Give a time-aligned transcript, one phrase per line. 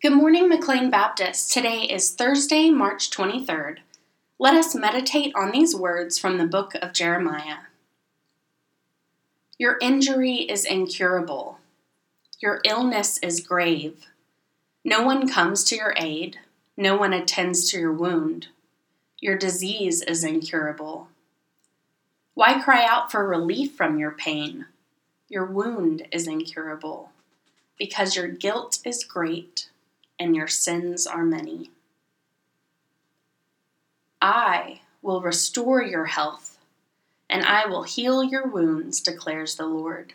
[0.00, 1.50] Good morning, McLean Baptist.
[1.50, 3.78] Today is Thursday, March 23rd.
[4.38, 7.62] Let us meditate on these words from the book of Jeremiah.
[9.58, 11.58] Your injury is incurable.
[12.38, 14.06] Your illness is grave.
[14.84, 16.38] No one comes to your aid.
[16.76, 18.46] No one attends to your wound.
[19.18, 21.08] Your disease is incurable.
[22.34, 24.66] Why cry out for relief from your pain?
[25.28, 27.10] Your wound is incurable,
[27.76, 29.70] because your guilt is great
[30.18, 31.70] and your sins are many.
[34.20, 36.58] I will restore your health,
[37.30, 40.14] and I will heal your wounds, declares the Lord,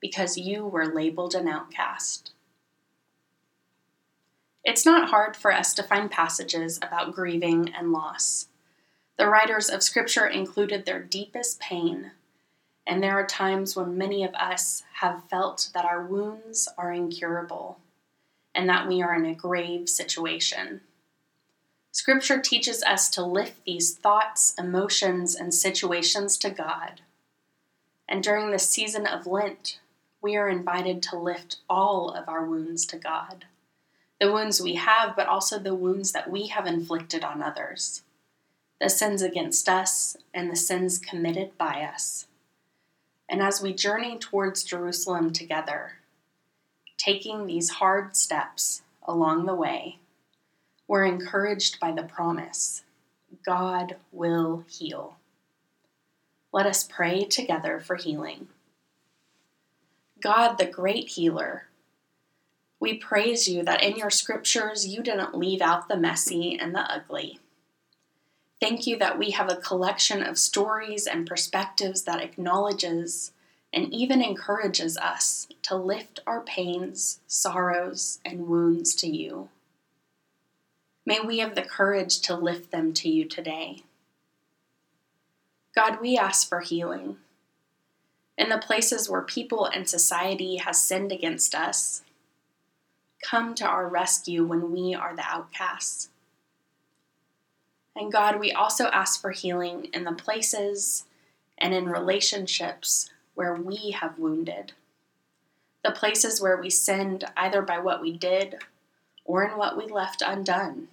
[0.00, 2.32] because you were labeled an outcast.
[4.64, 8.48] It's not hard for us to find passages about grieving and loss.
[9.18, 12.12] The writers of Scripture included their deepest pain,
[12.86, 17.78] and there are times when many of us have felt that our wounds are incurable
[18.60, 20.82] and that we are in a grave situation.
[21.92, 27.00] Scripture teaches us to lift these thoughts, emotions, and situations to God.
[28.06, 29.80] And during the season of Lent,
[30.20, 33.46] we are invited to lift all of our wounds to God
[34.20, 38.02] the wounds we have, but also the wounds that we have inflicted on others,
[38.78, 42.26] the sins against us, and the sins committed by us.
[43.26, 45.99] And as we journey towards Jerusalem together,
[47.00, 49.98] taking these hard steps along the way,
[50.86, 52.82] we're encouraged by the promise
[53.46, 55.16] God will heal.
[56.52, 58.48] Let us pray together for healing.
[60.20, 61.68] God, the great healer,
[62.78, 66.80] we praise you that in your scriptures you didn't leave out the messy and the
[66.80, 67.38] ugly.
[68.60, 73.32] Thank you that we have a collection of stories and perspectives that acknowledges
[73.72, 79.48] and even encourages us to lift our pains, sorrows, and wounds to you.
[81.06, 83.84] May we have the courage to lift them to you today.
[85.74, 87.16] God, we ask for healing.
[88.36, 92.02] In the places where people and society has sinned against us,
[93.22, 96.08] come to our rescue when we are the outcasts.
[97.94, 101.04] And God, we also ask for healing in the places
[101.58, 104.72] and in relationships where we have wounded,
[105.82, 108.56] the places where we sinned either by what we did
[109.24, 110.88] or in what we left undone.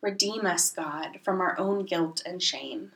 [0.00, 2.92] Redeem us, God, from our own guilt and shame.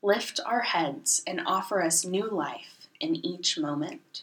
[0.00, 4.22] Lift our heads and offer us new life in each moment.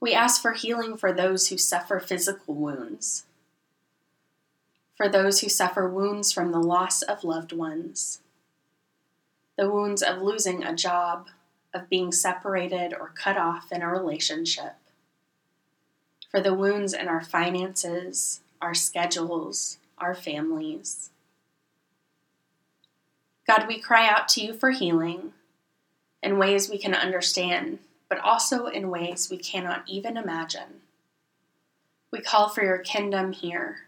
[0.00, 3.24] We ask for healing for those who suffer physical wounds,
[4.96, 8.18] for those who suffer wounds from the loss of loved ones,
[9.60, 11.28] the wounds of losing a job,
[11.74, 14.72] of being separated or cut off in a relationship,
[16.30, 21.10] for the wounds in our finances, our schedules, our families.
[23.46, 25.34] God, we cry out to you for healing
[26.22, 30.80] in ways we can understand, but also in ways we cannot even imagine.
[32.10, 33.80] We call for your kingdom here,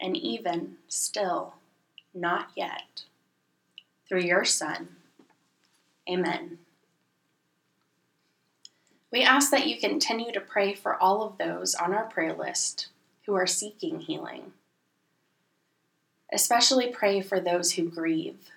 [0.00, 1.54] and even still,
[2.12, 3.04] not yet
[4.08, 4.96] through your Son.
[6.08, 6.58] Amen.
[9.12, 12.88] We ask that you continue to pray for all of those on our prayer list
[13.26, 14.52] who are seeking healing.
[16.32, 18.50] Especially pray for those who grieve.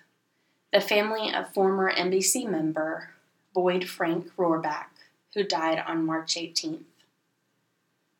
[0.72, 3.10] The family of former MBC member
[3.54, 4.86] Boyd Frank Rohrbach,
[5.34, 6.84] who died on March 18th.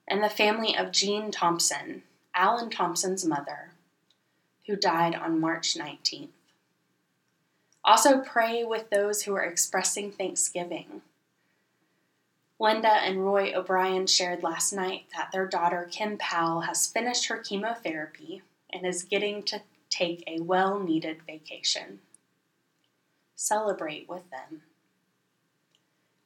[0.07, 2.03] And the family of Jean Thompson,
[2.35, 3.71] Alan Thompson's mother,
[4.67, 6.29] who died on March 19th.
[7.85, 11.03] Also, pray with those who are expressing thanksgiving.
[12.61, 17.39] Linda and Roy O'Brien shared last night that their daughter Kim Powell has finished her
[17.39, 18.43] chemotherapy
[18.73, 21.99] and is getting to take a well needed vacation.
[23.35, 24.63] Celebrate with them.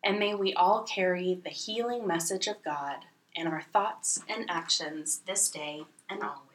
[0.04, 5.22] And may we all carry the healing message of God in our thoughts and actions
[5.26, 6.45] this day and always.